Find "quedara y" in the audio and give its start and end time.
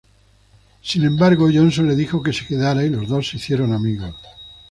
2.47-2.89